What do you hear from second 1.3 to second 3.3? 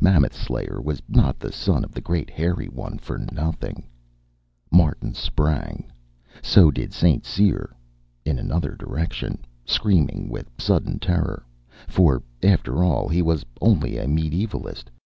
the son of the Great Hairy One for